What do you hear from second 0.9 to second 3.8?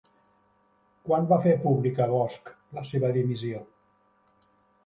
Quan va fer pública Bosch la seva dimissió?